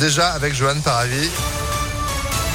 [0.00, 1.28] déjà avec Johan Paravi.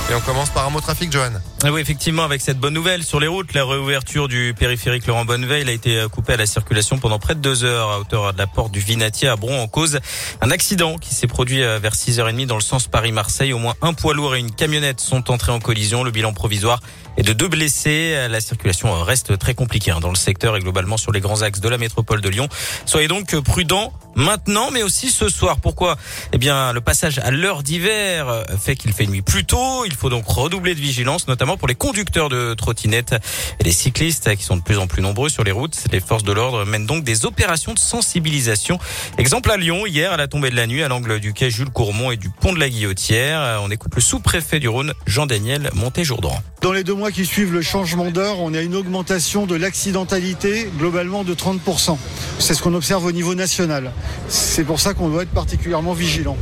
[0.10, 1.32] Et on commence par un mot trafic, Johan.
[1.64, 5.26] Ah oui, effectivement, avec cette bonne nouvelle sur les routes, la réouverture du périphérique Laurent
[5.26, 8.34] Bonneveille a été euh, coupée à la circulation pendant près de deux heures à hauteur
[8.34, 10.00] de la porte du Vinatier à Bron en cause
[10.42, 13.54] un accident qui s'est produit euh, vers 6h30 dans le sens Paris-Marseille.
[13.54, 16.04] Au moins un poids lourd et une camionnette sont entrés en collision.
[16.04, 16.82] Le bilan provisoire
[17.18, 18.28] est de deux blessés.
[18.30, 21.62] La circulation reste très compliquée hein, dans le secteur et globalement sur les grands axes
[21.62, 22.48] de la métropole de Lyon.
[22.86, 25.58] Soyez donc prudents maintenant, mais aussi ce soir.
[25.60, 25.98] Pourquoi?
[26.34, 29.86] Eh bien, le passage à l'heure d'hiver fait qu'il fait nuit plus tôt.
[29.86, 33.16] Il faut donc redoubler de vigilance, notamment pour les conducteurs de trottinettes
[33.60, 35.78] et les cyclistes qui sont de plus en plus nombreux sur les routes.
[35.92, 38.80] Les forces de l'ordre mènent donc des opérations de sensibilisation.
[39.18, 41.70] Exemple à Lyon, hier à la tombée de la nuit, à l'angle du quai Jules
[41.70, 43.62] Courmont et du pont de la Guillotière.
[43.64, 46.36] On écoute le sous-préfet du Rhône, Jean-Daniel Monté-Jourdan.
[46.62, 50.70] Dans les deux mois qui suivent le changement d'heure, on a une augmentation de l'accidentalité
[50.78, 51.98] globalement de 30%.
[52.40, 53.92] C'est ce qu'on observe au niveau national.
[54.28, 56.38] C'est pour ça qu'on doit être particulièrement vigilant.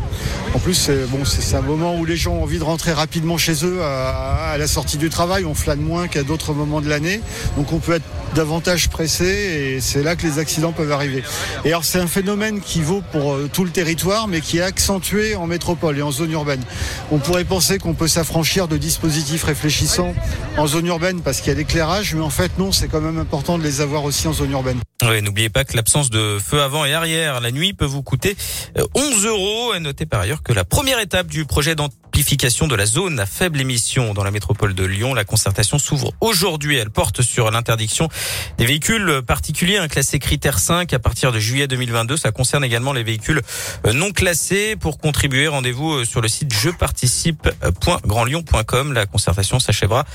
[0.53, 3.65] En plus, c'est bon, un moment où les gens ont envie de rentrer rapidement chez
[3.65, 5.45] eux à, à la sortie du travail.
[5.45, 7.21] On flâne moins qu'à d'autres moments de l'année.
[7.57, 11.23] Donc on peut être davantage pressé et c'est là que les accidents peuvent arriver.
[11.65, 14.61] Et alors c'est un phénomène qui vaut pour euh, tout le territoire mais qui est
[14.61, 16.61] accentué en métropole et en zone urbaine.
[17.11, 20.13] On pourrait penser qu'on peut s'affranchir de dispositifs réfléchissants
[20.57, 23.19] en zone urbaine parce qu'il y a l'éclairage mais en fait non, c'est quand même
[23.19, 24.79] important de les avoir aussi en zone urbaine.
[25.03, 28.35] N'oubliez pas que l'absence de feu avant et arrière la nuit peut vous coûter
[28.95, 29.73] 11 euros.
[29.73, 31.75] Et notez par ailleurs que la première étape du projet
[32.13, 36.77] de la zone à faible émission dans la métropole de Lyon, la concertation s'ouvre aujourd'hui.
[36.77, 38.07] Elle porte sur l'interdiction
[38.57, 42.17] des véhicules particuliers un classé critère 5 à partir de juillet 2022.
[42.17, 43.41] Ça concerne également les véhicules
[43.93, 44.75] non classés.
[44.75, 48.93] Pour contribuer, rendez-vous sur le site jeparticipe.grandlyon.com.
[48.93, 50.05] La concertation s'achèvera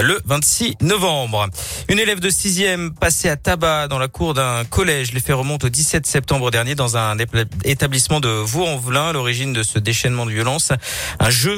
[0.00, 1.48] le 26 novembre.
[1.88, 5.12] Une élève de 6e passée à tabac dans la cour d'un collège.
[5.12, 7.16] Les faits remontent au 17 septembre dernier dans un
[7.64, 9.12] établissement de Vaux-en-Velin.
[9.12, 10.72] L'origine de ce déchaînement de violence,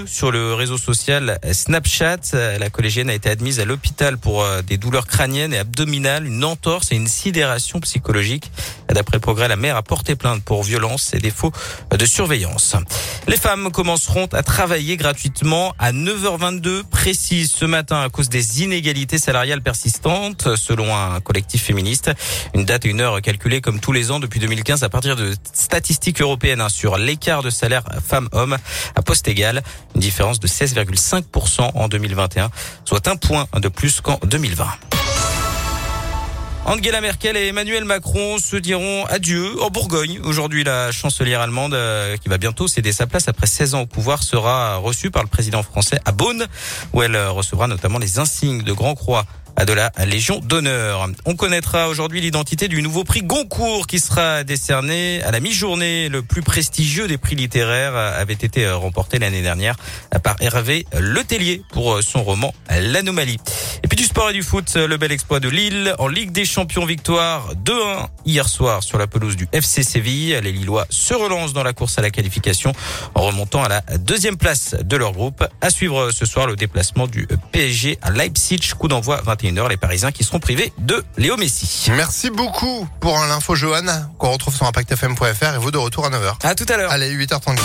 [0.06, 2.32] sur le réseau social Snapchat.
[2.32, 6.92] La collégienne a été admise à l'hôpital pour des douleurs crâniennes et abdominales, une entorse
[6.92, 8.50] et une sidération psychologique.
[8.88, 11.52] D'après progrès, la mère a porté plainte pour violence et défaut
[11.90, 12.76] de surveillance.
[13.28, 19.18] Les femmes commenceront à travailler gratuitement à 9h22 précise ce matin à cause des inégalités
[19.18, 22.10] salariales persistantes, selon un collectif féministe.
[22.54, 25.34] Une date et une heure calculée comme tous les ans depuis 2015 à partir de
[25.52, 28.56] statistiques européennes sur l'écart de salaire femmes-hommes
[28.94, 29.62] à poste égal.
[29.94, 32.50] Une différence de 16,5% en 2021,
[32.84, 34.66] soit un point de plus qu'en 2020.
[36.66, 40.20] Angela Merkel et Emmanuel Macron se diront adieu en Bourgogne.
[40.22, 41.76] Aujourd'hui, la chancelière allemande,
[42.22, 45.28] qui va bientôt céder sa place après 16 ans au pouvoir, sera reçue par le
[45.28, 46.46] président français à Beaune,
[46.92, 49.24] où elle recevra notamment les insignes de Grand Croix
[49.66, 51.06] de la Légion d'honneur.
[51.26, 56.08] On connaîtra aujourd'hui l'identité du nouveau prix Goncourt qui sera décerné à la mi-journée.
[56.08, 59.76] Le plus prestigieux des prix littéraires avait été remporté l'année dernière
[60.22, 63.38] par Hervé Letellier pour son roman L'Anomalie.
[63.82, 66.44] Et puis du sport et du foot, le bel exploit de Lille en Ligue des
[66.44, 70.38] Champions victoire 2-1 hier soir sur la pelouse du FC Séville.
[70.42, 72.72] Les Lillois se relancent dans la course à la qualification
[73.14, 75.44] en remontant à la deuxième place de leur groupe.
[75.60, 80.12] À suivre ce soir le déplacement du PSG à Leipzig, coup d'envoi 21 les Parisiens
[80.12, 81.90] qui seront privés de Léo Messi.
[81.96, 83.82] Merci beaucoup pour l'info Johan
[84.18, 86.34] qu'on retrouve sur impactfm.fr et vous de retour à 9h.
[86.42, 86.90] À tout à l'heure.
[86.90, 87.58] Allez, 8h34.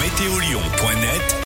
[0.00, 1.34] Météolion.net